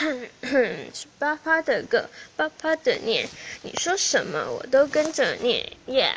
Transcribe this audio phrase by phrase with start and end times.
[0.00, 3.28] 哼哼，是爸爸的歌，爸爸的念，
[3.62, 6.14] 你说什么我都跟着念，yeah。